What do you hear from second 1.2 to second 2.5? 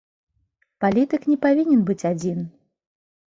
не павінен быць адзін.